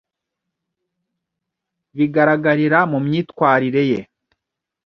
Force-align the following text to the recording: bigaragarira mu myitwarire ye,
bigaragarira 1.97 2.79
mu 2.91 2.99
myitwarire 3.05 3.83
ye, 3.91 3.99